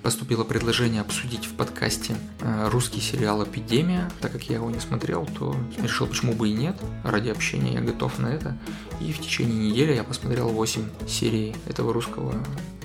поступило 0.01 0.43
предложение 0.43 1.01
обсудить 1.01 1.45
в 1.45 1.53
подкасте 1.53 2.15
э, 2.39 2.69
русский 2.69 2.99
сериал 2.99 3.43
«Эпидемия». 3.43 4.09
Так 4.21 4.31
как 4.31 4.43
я 4.43 4.55
его 4.55 4.69
не 4.69 4.79
смотрел, 4.79 5.27
то 5.37 5.55
решил, 5.81 6.07
почему 6.07 6.33
бы 6.33 6.49
и 6.49 6.53
нет. 6.53 6.75
Ради 7.03 7.29
общения 7.29 7.73
я 7.73 7.81
готов 7.81 8.17
на 8.19 8.27
это. 8.27 8.57
И 8.99 9.11
в 9.13 9.19
течение 9.19 9.69
недели 9.69 9.93
я 9.93 10.03
посмотрел 10.03 10.49
8 10.49 10.83
серий 11.07 11.55
этого 11.67 11.93
русского 11.93 12.33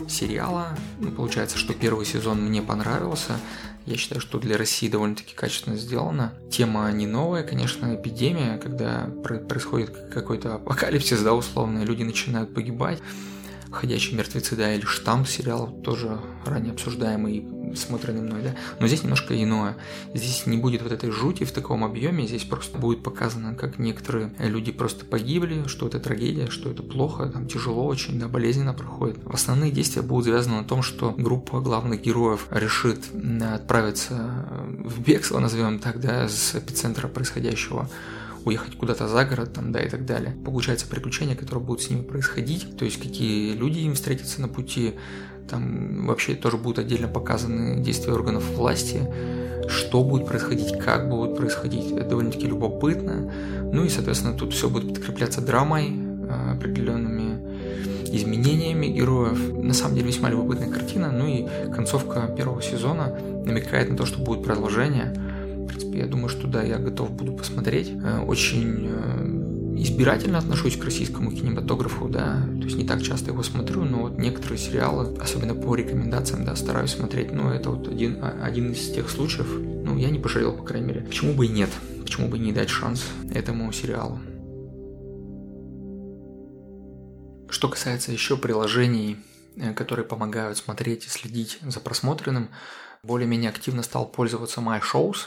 сериала. 0.08 0.76
Ну, 1.00 1.11
получается, 1.11 1.58
что 1.58 1.75
первый 1.75 2.06
сезон 2.06 2.42
мне 2.42 2.62
понравился. 2.62 3.38
Я 3.87 3.96
считаю, 3.96 4.20
что 4.20 4.38
для 4.38 4.56
России 4.56 4.88
довольно-таки 4.88 5.35
качественно 5.35 5.76
сделано. 5.76 6.32
Тема 6.50 6.90
не 6.90 7.06
новая, 7.06 7.44
конечно, 7.44 7.94
эпидемия, 7.94 8.58
когда 8.58 9.08
происходит 9.49 9.96
какой-то 10.12 10.56
апокалипсис, 10.56 11.23
да, 11.23 11.35
условно, 11.35 11.85
люди 11.85 12.02
начинают 12.02 12.52
погибать. 12.52 13.00
«Ходячие 13.70 14.16
мертвецы», 14.16 14.56
да, 14.56 14.73
или 14.73 14.85
«Штамм» 14.85 15.26
сериал, 15.26 15.68
тоже 15.85 16.20
ранее 16.44 16.73
обсуждаемый 16.73 17.37
и 17.37 17.76
смотренный 17.76 18.23
мной, 18.23 18.42
да. 18.42 18.54
Но 18.80 18.87
здесь 18.87 19.02
немножко 19.02 19.40
иное. 19.40 19.76
Здесь 20.14 20.46
не 20.46 20.56
будет 20.56 20.82
вот 20.82 20.92
этой 20.92 21.11
жути 21.11 21.44
в 21.44 21.52
таком 21.52 21.85
объеме, 21.85 22.26
здесь 22.26 22.44
просто 22.44 22.78
будет 22.78 23.02
показано, 23.02 23.54
как 23.54 23.78
некоторые 23.78 24.32
люди 24.38 24.73
просто 24.73 25.04
погибли, 25.04 25.66
что 25.66 25.87
это 25.87 25.99
трагедия, 25.99 26.49
что 26.49 26.70
это 26.70 26.82
плохо, 26.82 27.26
там 27.26 27.46
тяжело 27.46 27.87
очень, 27.87 28.18
да, 28.18 28.28
болезненно 28.28 28.73
проходит. 28.73 29.18
Основные 29.26 29.70
действия 29.70 30.02
будут 30.02 30.26
завязаны 30.26 30.58
на 30.58 30.64
том, 30.64 30.82
что 30.82 31.12
группа 31.16 31.61
главных 31.61 32.02
героев 32.02 32.46
решит 32.50 33.04
отправиться 33.42 34.46
в 34.85 35.00
бегство, 35.00 35.38
назовем 35.40 35.78
так, 35.78 36.00
да, 36.00 36.28
с 36.28 36.54
эпицентра 36.54 37.08
происходящего 37.08 37.90
уехать 38.46 38.76
куда-то 38.76 39.08
за 39.08 39.24
город, 39.24 39.52
там, 39.52 39.72
да, 39.72 39.80
и 39.80 39.88
так 39.88 40.06
далее. 40.06 40.34
Получается 40.44 40.86
приключения, 40.86 41.34
которые 41.34 41.64
будут 41.64 41.82
с 41.82 41.90
ними 41.90 42.02
происходить, 42.02 42.76
то 42.78 42.84
есть 42.84 43.02
какие 43.02 43.54
люди 43.54 43.80
им 43.80 43.94
встретятся 43.94 44.40
на 44.40 44.48
пути, 44.48 44.94
там 45.50 46.06
вообще 46.06 46.34
тоже 46.34 46.56
будут 46.56 46.78
отдельно 46.78 47.08
показаны 47.08 47.82
действия 47.82 48.12
органов 48.12 48.48
власти, 48.54 49.02
что 49.68 50.04
будет 50.04 50.28
происходить, 50.28 50.78
как 50.78 51.10
будет 51.10 51.36
происходить, 51.36 51.90
это 51.90 52.10
довольно-таки 52.10 52.46
любопытно. 52.46 53.32
Ну 53.72 53.84
и, 53.84 53.88
соответственно, 53.88 54.34
тут 54.34 54.54
все 54.54 54.70
будет 54.70 54.94
подкрепляться 54.94 55.40
драмой, 55.40 55.92
а, 56.30 56.52
определенными 56.52 57.44
изменениями 58.12 58.86
героев. 58.86 59.38
На 59.56 59.74
самом 59.74 59.96
деле 59.96 60.06
весьма 60.06 60.30
любопытная 60.30 60.70
картина. 60.70 61.10
Ну 61.10 61.26
и 61.26 61.46
концовка 61.74 62.32
первого 62.36 62.62
сезона 62.62 63.18
намекает 63.44 63.90
на 63.90 63.96
то, 63.96 64.06
что 64.06 64.20
будет 64.20 64.44
продолжение– 64.44 65.12
принципе, 65.76 65.99
я 65.99 66.06
думаю, 66.06 66.28
что 66.28 66.47
да, 66.47 66.62
я 66.62 66.78
готов 66.78 67.12
буду 67.12 67.33
посмотреть. 67.33 67.90
Э, 67.90 68.21
очень 68.21 68.88
э, 68.88 69.83
избирательно 69.83 70.38
отношусь 70.38 70.76
к 70.76 70.85
российскому 70.85 71.30
кинематографу, 71.30 72.09
да, 72.09 72.42
то 72.47 72.64
есть 72.64 72.76
не 72.76 72.85
так 72.85 73.02
часто 73.02 73.30
его 73.30 73.42
смотрю, 73.42 73.85
но 73.85 74.02
вот 74.02 74.18
некоторые 74.18 74.59
сериалы, 74.59 75.16
особенно 75.18 75.54
по 75.54 75.75
рекомендациям, 75.75 76.45
да, 76.45 76.56
стараюсь 76.56 76.92
смотреть, 76.92 77.33
но 77.33 77.52
это 77.52 77.71
вот 77.71 77.88
один, 77.88 78.18
а, 78.23 78.38
один 78.42 78.73
из 78.73 78.90
тех 78.90 79.11
случаев, 79.11 79.47
ну, 79.49 79.99
я 79.99 80.11
не 80.11 80.18
пожалел, 80.18 80.52
по 80.56 80.64
крайней 80.64 80.87
мере. 80.87 81.00
Почему 81.02 81.35
бы 81.35 81.47
и 81.47 81.49
нет? 81.49 81.71
Почему 82.02 82.28
бы 82.28 82.38
не 82.38 82.52
дать 82.52 82.71
шанс 82.71 83.04
этому 83.33 83.71
сериалу? 83.73 84.18
Что 87.49 87.68
касается 87.68 88.12
еще 88.12 88.37
приложений, 88.37 89.18
э, 89.56 89.75
которые 89.75 90.06
помогают 90.06 90.56
смотреть 90.56 91.06
и 91.06 91.09
следить 91.09 91.59
за 91.62 91.80
просмотренным, 91.80 92.49
более-менее 93.02 93.50
активно 93.50 93.83
стал 93.83 94.06
пользоваться 94.06 94.61
MyShows– 94.61 95.16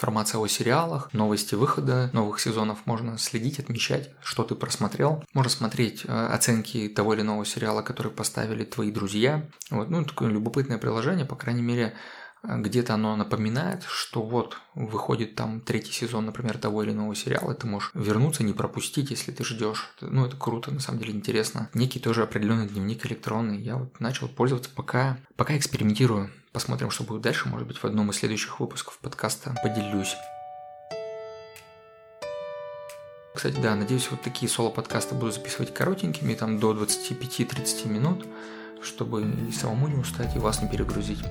Информация 0.00 0.40
о 0.40 0.46
сериалах, 0.46 1.12
новости 1.12 1.54
выхода 1.54 2.08
новых 2.14 2.40
сезонов 2.40 2.86
можно 2.86 3.18
следить, 3.18 3.58
отмечать, 3.58 4.08
что 4.22 4.44
ты 4.44 4.54
просмотрел. 4.54 5.22
Можно 5.34 5.50
смотреть 5.50 6.06
э, 6.06 6.26
оценки 6.28 6.88
того 6.88 7.12
или 7.12 7.20
иного 7.20 7.44
сериала, 7.44 7.82
который 7.82 8.10
поставили 8.10 8.64
твои 8.64 8.90
друзья. 8.90 9.46
Вот, 9.68 9.90
ну, 9.90 10.02
такое 10.06 10.30
любопытное 10.30 10.78
приложение, 10.78 11.26
по 11.26 11.36
крайней 11.36 11.60
мере, 11.60 11.92
где-то 12.42 12.94
оно 12.94 13.16
напоминает, 13.16 13.84
что 13.84 14.22
вот 14.22 14.56
выходит 14.74 15.34
там 15.34 15.60
третий 15.60 15.92
сезон, 15.92 16.26
например, 16.26 16.58
того 16.58 16.82
или 16.82 16.92
иного 16.92 17.14
сериала, 17.14 17.54
ты 17.54 17.66
можешь 17.66 17.90
вернуться, 17.94 18.42
не 18.42 18.52
пропустить, 18.52 19.10
если 19.10 19.32
ты 19.32 19.44
ждешь. 19.44 19.90
Ну, 20.00 20.26
это 20.26 20.36
круто, 20.36 20.70
на 20.70 20.80
самом 20.80 21.00
деле 21.00 21.12
интересно. 21.12 21.68
Некий 21.74 22.00
тоже 22.00 22.22
определенный 22.22 22.68
дневник 22.68 23.04
электронный. 23.06 23.60
Я 23.60 23.76
вот 23.76 24.00
начал 24.00 24.28
пользоваться, 24.28 24.70
пока, 24.74 25.18
пока 25.36 25.56
экспериментирую. 25.56 26.30
Посмотрим, 26.52 26.90
что 26.90 27.04
будет 27.04 27.22
дальше. 27.22 27.48
Может 27.48 27.68
быть, 27.68 27.78
в 27.78 27.84
одном 27.84 28.10
из 28.10 28.16
следующих 28.16 28.58
выпусков 28.58 28.98
подкаста 28.98 29.54
поделюсь. 29.62 30.16
Кстати, 33.34 33.60
да, 33.60 33.76
надеюсь, 33.76 34.10
вот 34.10 34.22
такие 34.22 34.50
соло-подкасты 34.50 35.14
буду 35.14 35.30
записывать 35.30 35.72
коротенькими, 35.72 36.34
там 36.34 36.58
до 36.58 36.72
25-30 36.72 37.88
минут, 37.88 38.26
чтобы 38.82 39.22
и 39.22 39.52
самому 39.52 39.88
не 39.88 39.96
устать, 39.96 40.34
и 40.34 40.38
вас 40.38 40.60
не 40.60 40.68
перегрузить. 40.68 41.22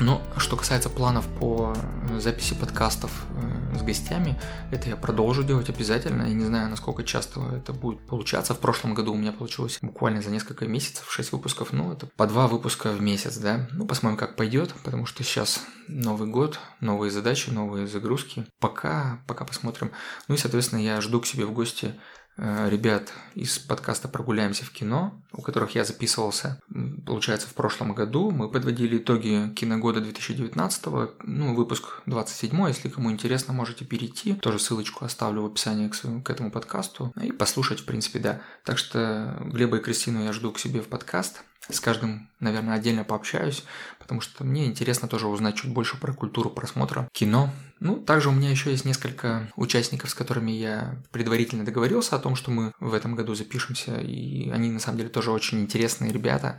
Но 0.00 0.22
что 0.36 0.56
касается 0.56 0.90
планов 0.90 1.26
по 1.40 1.74
записи 2.18 2.54
подкастов 2.54 3.10
э, 3.34 3.78
с 3.78 3.82
гостями, 3.82 4.40
это 4.70 4.88
я 4.88 4.96
продолжу 4.96 5.42
делать 5.42 5.68
обязательно. 5.68 6.22
Я 6.22 6.34
не 6.34 6.44
знаю, 6.44 6.70
насколько 6.70 7.02
часто 7.02 7.40
это 7.56 7.72
будет 7.72 8.06
получаться. 8.06 8.54
В 8.54 8.60
прошлом 8.60 8.94
году 8.94 9.12
у 9.12 9.16
меня 9.16 9.32
получилось 9.32 9.78
буквально 9.82 10.22
за 10.22 10.30
несколько 10.30 10.66
месяцев 10.66 11.10
6 11.10 11.32
выпусков. 11.32 11.72
Ну, 11.72 11.92
это 11.92 12.06
по 12.16 12.26
2 12.26 12.46
выпуска 12.46 12.92
в 12.92 13.00
месяц, 13.00 13.38
да. 13.38 13.68
Ну, 13.72 13.86
посмотрим, 13.86 14.16
как 14.16 14.36
пойдет, 14.36 14.72
потому 14.84 15.04
что 15.04 15.24
сейчас 15.24 15.60
Новый 15.88 16.28
год, 16.28 16.60
новые 16.80 17.10
задачи, 17.10 17.48
новые 17.48 17.86
загрузки. 17.86 18.44
Пока, 18.60 19.22
пока 19.26 19.46
посмотрим. 19.46 19.90
Ну 20.28 20.34
и, 20.34 20.38
соответственно, 20.38 20.80
я 20.80 21.00
жду 21.00 21.18
к 21.18 21.26
себе 21.26 21.46
в 21.46 21.52
гости 21.52 21.86
э, 21.86 21.92
ребят 22.38 23.12
из 23.34 23.58
подкаста 23.58 24.08
«Прогуляемся 24.08 24.64
в 24.64 24.70
кино», 24.70 25.20
у 25.32 25.42
которых 25.42 25.74
я 25.74 25.84
записывался, 25.84 26.60
получается, 27.04 27.48
в 27.48 27.54
прошлом 27.54 27.94
году. 27.94 28.30
Мы 28.30 28.48
подводили 28.48 28.98
итоги 28.98 29.52
киногода 29.54 30.00
2019, 30.00 30.84
ну, 31.24 31.54
выпуск 31.54 32.02
27, 32.06 32.68
если 32.68 32.88
кому 32.88 33.10
интересно, 33.10 33.52
можете 33.52 33.84
перейти. 33.84 34.34
Тоже 34.34 34.58
ссылочку 34.58 35.04
оставлю 35.04 35.42
в 35.42 35.46
описании 35.46 35.88
к, 35.88 35.94
своему, 35.94 36.22
к 36.22 36.30
этому 36.30 36.50
подкасту 36.50 37.12
и 37.20 37.32
послушать, 37.32 37.80
в 37.80 37.84
принципе, 37.84 38.20
да. 38.20 38.40
Так 38.64 38.78
что 38.78 39.36
Глеба 39.44 39.78
и 39.78 39.80
Кристину 39.80 40.24
я 40.24 40.32
жду 40.32 40.52
к 40.52 40.58
себе 40.58 40.80
в 40.80 40.88
подкаст. 40.88 41.42
С 41.68 41.80
каждым, 41.80 42.30
наверное, 42.40 42.76
отдельно 42.76 43.04
пообщаюсь, 43.04 43.64
потому 43.98 44.20
что 44.20 44.42
мне 44.44 44.66
интересно 44.66 45.06
тоже 45.06 45.26
узнать 45.26 45.56
чуть 45.56 45.72
больше 45.72 45.98
про 45.98 46.14
культуру 46.14 46.50
просмотра 46.50 47.08
кино. 47.12 47.50
Ну, 47.80 47.96
также 47.96 48.30
у 48.30 48.32
меня 48.32 48.50
еще 48.50 48.70
есть 48.70 48.86
несколько 48.86 49.50
участников, 49.54 50.10
с 50.10 50.14
которыми 50.14 50.50
я 50.50 51.02
предварительно 51.10 51.64
договорился 51.64 52.16
о 52.16 52.20
том, 52.20 52.36
что 52.36 52.50
мы 52.50 52.72
в 52.80 52.94
этом 52.94 53.14
году 53.16 53.34
запишемся, 53.34 54.00
и 54.00 54.48
они 54.50 54.70
на 54.70 54.80
самом 54.80 54.98
деле 54.98 55.10
тоже 55.10 55.30
очень 55.30 55.60
интересные 55.60 56.12
ребята, 56.12 56.58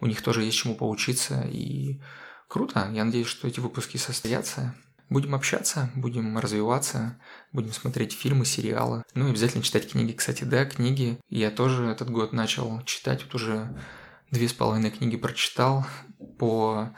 у 0.00 0.06
них 0.06 0.22
тоже 0.22 0.42
есть 0.42 0.56
чему 0.56 0.76
поучиться, 0.76 1.40
и 1.50 2.00
круто, 2.46 2.88
я 2.92 3.04
надеюсь, 3.04 3.26
что 3.26 3.48
эти 3.48 3.60
выпуски 3.60 3.96
состоятся. 3.96 4.74
Будем 5.10 5.34
общаться, 5.34 5.90
будем 5.94 6.38
развиваться, 6.38 7.18
будем 7.52 7.72
смотреть 7.72 8.14
фильмы, 8.14 8.46
сериалы. 8.46 9.02
Ну 9.14 9.26
и 9.26 9.30
обязательно 9.30 9.62
читать 9.62 9.90
книги. 9.90 10.12
Кстати, 10.12 10.44
да, 10.44 10.64
книги 10.64 11.20
я 11.28 11.50
тоже 11.50 11.84
этот 11.84 12.10
год 12.10 12.32
начал 12.32 12.82
читать. 12.84 13.22
Вот 13.24 13.34
уже 13.34 13.68
две 14.34 14.48
с 14.48 14.52
половиной 14.52 14.90
книги 14.90 15.16
прочитал 15.16 15.86
по... 16.38 16.90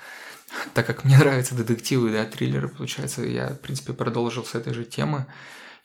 Так 0.74 0.86
как 0.86 1.04
мне 1.04 1.16
нравятся 1.18 1.54
детективы, 1.54 2.10
да, 2.10 2.24
триллеры, 2.24 2.68
получается, 2.68 3.22
я, 3.22 3.50
в 3.50 3.60
принципе, 3.60 3.92
продолжил 3.92 4.44
с 4.44 4.54
этой 4.54 4.74
же 4.74 4.84
темы. 4.84 5.26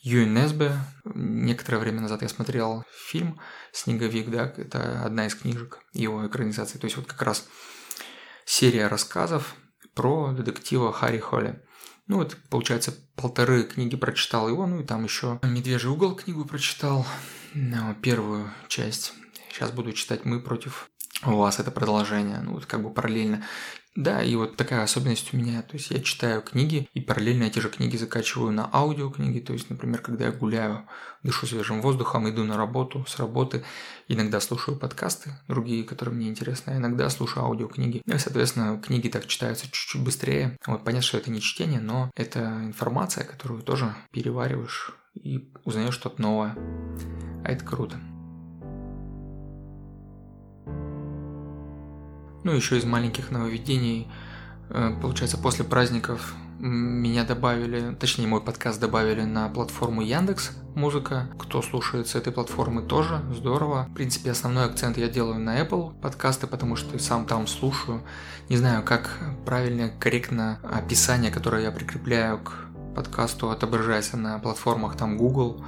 Юи 0.02 0.26
Несбе. 0.26 0.76
Некоторое 1.14 1.78
время 1.78 2.02
назад 2.02 2.24
я 2.24 2.30
смотрел 2.30 2.84
фильм 2.92 3.40
«Снеговик», 3.72 4.32
да, 4.32 4.52
это 4.58 5.04
одна 5.06 5.28
из 5.28 5.36
книжек 5.36 5.80
его 5.94 6.26
экранизации. 6.26 6.80
То 6.80 6.86
есть 6.86 6.98
вот 6.98 7.06
как 7.06 7.22
раз 7.22 7.48
серия 8.46 8.88
рассказов 8.88 9.56
про 9.94 10.32
детектива 10.32 10.92
Харри 10.92 11.20
Холли. 11.20 11.62
Ну 12.08 12.18
вот, 12.18 12.36
получается, 12.50 12.94
полторы 13.16 13.64
книги 13.64 13.96
прочитал 13.96 14.50
его, 14.50 14.66
ну 14.66 14.82
и 14.82 14.84
там 14.84 15.04
еще 15.04 15.40
«Медвежий 15.44 15.92
угол» 15.92 16.16
книгу 16.16 16.46
прочитал, 16.46 17.06
ну, 17.54 17.94
первую 18.02 18.52
часть. 18.68 19.14
Сейчас 19.50 19.72
буду 19.72 19.94
читать 19.94 20.26
«Мы 20.26 20.42
против 20.42 20.90
у 21.26 21.38
вас 21.38 21.60
это 21.60 21.72
продолжение, 21.72 22.40
ну 22.42 22.54
вот 22.54 22.66
как 22.66 22.84
бы 22.84 22.92
параллельно. 22.92 23.44
Да, 23.96 24.24
и 24.24 24.36
вот 24.36 24.56
такая 24.56 24.84
особенность 24.84 25.34
у 25.34 25.38
меня, 25.38 25.62
то 25.64 25.74
есть 25.74 25.92
я 25.92 26.00
читаю 26.00 26.42
книги 26.42 26.88
и 26.94 27.02
параллельно 27.02 27.44
эти 27.44 27.60
же 27.60 27.70
книги 27.70 27.98
закачиваю 27.98 28.54
на 28.54 28.70
аудиокниги, 28.72 29.40
то 29.40 29.52
есть, 29.52 29.70
например, 29.70 30.02
когда 30.02 30.28
я 30.28 30.32
гуляю, 30.32 30.88
дышу 31.24 31.46
свежим 31.46 31.82
воздухом, 31.82 32.30
иду 32.30 32.46
на 32.46 32.56
работу, 32.56 33.06
с 33.06 33.20
работы, 33.20 33.66
иногда 34.08 34.40
слушаю 34.40 34.78
подкасты, 34.78 35.32
другие, 35.50 35.84
которые 35.84 36.16
мне 36.16 36.30
интересны, 36.30 36.72
а 36.72 36.78
иногда 36.78 37.10
слушаю 37.10 37.44
аудиокниги. 37.44 38.02
Ну 38.06 38.16
и, 38.16 38.18
соответственно, 38.18 38.82
книги 38.82 39.10
так 39.10 39.28
читаются 39.28 39.66
чуть-чуть 39.66 40.02
быстрее. 40.02 40.58
Вот 40.66 40.86
понятно, 40.86 41.06
что 41.06 41.18
это 41.18 41.30
не 41.30 41.42
чтение, 41.42 41.82
но 41.82 42.12
это 42.16 42.62
информация, 42.64 43.26
которую 43.26 43.62
тоже 43.62 43.94
перевариваешь 44.12 44.94
и 45.16 45.52
узнаешь 45.66 45.96
что-то 45.96 46.22
новое. 46.22 46.56
А 47.44 47.52
это 47.52 47.66
круто. 47.66 48.00
Ну, 52.44 52.54
еще 52.54 52.78
из 52.78 52.86
маленьких 52.86 53.30
нововведений, 53.32 54.08
э, 54.70 54.94
получается, 55.02 55.38
после 55.38 55.64
праздников 55.64 56.34
меня 56.62 57.24
добавили, 57.24 57.96
точнее, 57.96 58.28
мой 58.28 58.42
подкаст 58.42 58.80
добавили 58.80 59.24
на 59.24 59.50
платформу 59.50 60.02
Яндекс 60.02 60.52
Музыка. 60.76 61.28
Кто 61.40 61.62
слушает 61.62 62.08
с 62.08 62.16
этой 62.16 62.32
платформы 62.32 62.84
тоже, 62.84 63.22
здорово. 63.34 63.88
В 63.90 63.94
принципе, 63.94 64.32
основной 64.32 64.66
акцент 64.66 64.98
я 64.98 65.08
делаю 65.10 65.40
на 65.40 65.60
Apple 65.60 66.00
подкасты, 66.02 66.46
потому 66.46 66.76
что 66.76 66.98
сам 67.00 67.26
там 67.26 67.48
слушаю. 67.48 68.04
Не 68.50 68.58
знаю, 68.58 68.84
как 68.84 69.20
правильно, 69.46 69.90
корректно 70.00 70.60
описание, 70.64 71.32
которое 71.32 71.64
я 71.64 71.72
прикрепляю 71.72 72.38
к 72.40 72.54
подкасту, 72.96 73.50
отображается 73.50 74.18
на 74.18 74.38
платформах 74.38 74.96
там 74.96 75.18
Google, 75.18 75.64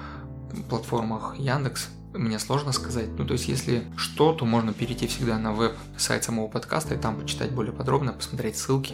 платформах 0.70 1.38
Яндекс 1.38 1.90
мне 2.14 2.40
сложно 2.40 2.72
сказать. 2.72 3.10
Ну, 3.18 3.26
то 3.26 3.34
есть, 3.34 3.48
если 3.48 3.84
что, 3.98 4.34
то 4.34 4.46
можно 4.46 4.74
перейти 4.74 5.08
всегда 5.08 5.38
на 5.38 5.54
веб-сайт 5.54 6.24
самого 6.24 6.48
подкаста 6.48 6.96
и 6.96 6.98
там 6.98 7.20
почитать 7.20 7.52
более 7.52 7.74
подробно, 7.74 8.14
посмотреть 8.14 8.58
ссылки, 8.58 8.94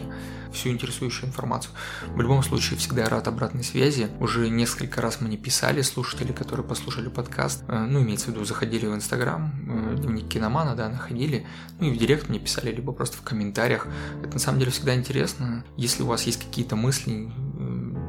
всю 0.52 0.70
интересующую 0.70 1.28
информацию. 1.28 1.72
В 2.08 2.20
любом 2.20 2.42
случае, 2.42 2.78
всегда 2.78 3.08
рад 3.08 3.28
обратной 3.28 3.64
связи. 3.64 4.08
Уже 4.20 4.48
несколько 4.48 5.00
раз 5.00 5.20
мне 5.20 5.36
писали 5.36 5.82
слушатели, 5.82 6.32
которые 6.32 6.66
послушали 6.66 7.08
подкаст. 7.08 7.62
Э, 7.68 7.86
ну, 7.88 8.02
имеется 8.02 8.26
в 8.26 8.28
виду, 8.30 8.44
заходили 8.44 8.86
в 8.86 8.94
Инстаграм, 8.94 9.52
э, 9.66 9.96
дневник 9.96 10.28
киномана, 10.28 10.74
да, 10.74 10.88
находили. 10.88 11.46
Ну, 11.78 11.88
и 11.88 11.90
в 11.90 11.98
директ 11.98 12.28
мне 12.28 12.38
писали, 12.38 12.72
либо 12.72 12.92
просто 12.92 13.16
в 13.16 13.22
комментариях. 13.22 13.86
Это 14.22 14.34
на 14.34 14.38
самом 14.40 14.58
деле 14.58 14.70
всегда 14.70 14.94
интересно. 14.94 15.64
Если 15.76 16.02
у 16.02 16.06
вас 16.06 16.24
есть 16.24 16.42
какие-то 16.42 16.76
мысли, 16.76 17.30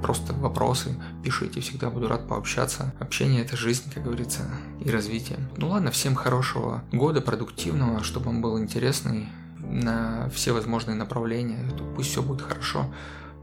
просто 0.02 0.34
вопросы 0.34 0.96
пишите, 1.24 1.62
всегда 1.62 1.90
буду 1.90 2.08
рад 2.08 2.28
пообщаться. 2.28 2.94
Общение– 3.00 3.42
это 3.46 3.56
жизнь, 3.56 3.92
как 3.94 4.04
говорится, 4.04 4.42
и 4.84 4.90
развитие. 4.90 5.40
Ну 5.58 5.70
ладно, 5.70 5.92
всем 5.92 6.16
хорошего 6.16 6.84
года, 6.92 7.22
продуктивного, 7.22 8.04
чтобы 8.04 8.30
он 8.30 8.42
был 8.42 8.60
интересный 8.60 9.30
на 9.60 10.30
все 10.34 10.52
возможные 10.52 10.96
направления. 10.96 11.66
Пусть 11.96 12.10
все 12.10 12.22
будет 12.22 12.42
хорошо. 12.42 12.86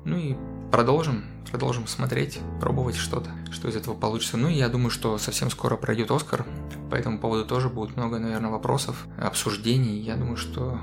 Ну 0.05 0.17
и 0.17 0.37
продолжим, 0.71 1.25
продолжим 1.51 1.87
смотреть, 1.87 2.39
пробовать 2.61 2.97
что-то, 2.97 3.31
что 3.51 3.69
из 3.69 3.77
этого 3.77 3.95
получится. 3.95 4.37
Ну 4.37 4.49
и 4.49 4.55
я 4.55 4.69
думаю, 4.69 4.91
что 4.91 5.19
совсем 5.19 5.51
скоро 5.51 5.77
пройдет 5.77 6.11
Оскар, 6.11 6.47
по 6.91 6.95
этому 6.95 7.19
поводу 7.19 7.45
тоже 7.45 7.69
будет 7.69 7.97
много, 7.97 8.19
наверное, 8.19 8.51
вопросов, 8.51 9.07
обсуждений. 9.19 9.99
Я 9.99 10.17
думаю, 10.17 10.37
что 10.37 10.79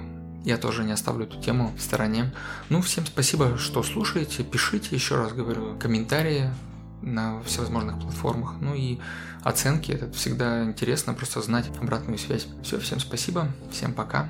я 0.45 0.57
тоже 0.57 0.83
не 0.83 0.91
оставлю 0.91 1.25
эту 1.25 1.41
тему 1.41 1.73
в 1.75 1.81
стороне. 1.81 2.33
Ну, 2.69 2.81
всем 2.81 3.05
спасибо, 3.05 3.57
что 3.57 3.83
слушаете. 3.83 4.43
Пишите, 4.43 4.95
еще 4.95 5.15
раз 5.15 5.33
говорю, 5.33 5.77
комментарии 5.79 6.49
на 7.01 7.41
всевозможных 7.43 7.99
платформах. 7.99 8.55
Ну 8.61 8.75
и 8.75 8.99
оценки. 9.43 9.91
Это 9.91 10.11
всегда 10.13 10.63
интересно, 10.63 11.13
просто 11.13 11.41
знать 11.41 11.65
обратную 11.81 12.19
связь. 12.19 12.47
Все, 12.63 12.79
всем 12.79 12.99
спасибо, 12.99 13.47
всем 13.71 13.91
пока. 13.93 14.29